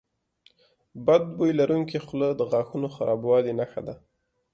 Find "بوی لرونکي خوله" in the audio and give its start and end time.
1.37-2.29